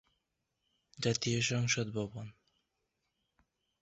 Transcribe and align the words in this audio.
জাতীয় 0.99 1.39
সংসদ 1.41 1.87
ভবন 1.93 2.27